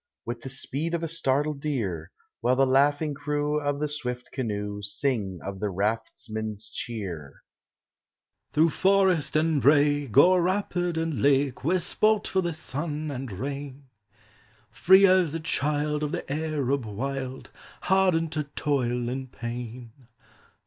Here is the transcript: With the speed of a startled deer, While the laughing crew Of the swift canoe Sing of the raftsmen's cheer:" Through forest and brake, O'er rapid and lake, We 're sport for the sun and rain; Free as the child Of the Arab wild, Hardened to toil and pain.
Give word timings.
With 0.25 0.41
the 0.41 0.49
speed 0.49 0.95
of 0.95 1.03
a 1.03 1.07
startled 1.07 1.59
deer, 1.59 2.09
While 2.39 2.55
the 2.55 2.65
laughing 2.65 3.13
crew 3.13 3.59
Of 3.59 3.79
the 3.79 3.87
swift 3.87 4.31
canoe 4.31 4.81
Sing 4.81 5.39
of 5.45 5.59
the 5.59 5.69
raftsmen's 5.69 6.71
cheer:" 6.71 7.43
Through 8.51 8.71
forest 8.71 9.35
and 9.35 9.61
brake, 9.61 10.17
O'er 10.17 10.41
rapid 10.41 10.97
and 10.97 11.21
lake, 11.21 11.63
We 11.63 11.75
're 11.75 11.79
sport 11.79 12.25
for 12.27 12.41
the 12.41 12.51
sun 12.51 13.11
and 13.11 13.31
rain; 13.31 13.89
Free 14.71 15.05
as 15.05 15.33
the 15.33 15.39
child 15.39 16.01
Of 16.01 16.13
the 16.13 16.27
Arab 16.33 16.83
wild, 16.85 17.51
Hardened 17.81 18.31
to 18.31 18.45
toil 18.45 19.07
and 19.07 19.31
pain. 19.31 19.91